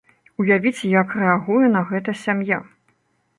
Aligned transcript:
Уявіце, 0.43 0.87
як 1.01 1.13
рэагуе 1.19 1.67
на 1.75 1.85
гэта 1.91 2.17
сям'я. 2.23 2.59